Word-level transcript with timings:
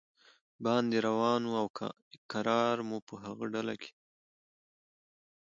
باندې 0.65 0.97
روان 1.07 1.41
و 1.47 1.51
او 1.61 1.67
کرار 2.31 2.77
مو 2.87 2.97
په 3.07 3.13
هغه 3.23 3.45
ډله 3.53 3.75
کې. 3.81 3.91